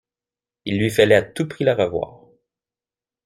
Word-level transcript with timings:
Il 0.65 0.79
lui 0.79 0.89
fallait 0.89 1.13
à 1.13 1.21
tout 1.21 1.47
prix 1.47 1.63
la 1.63 1.75
revoir. 1.75 2.21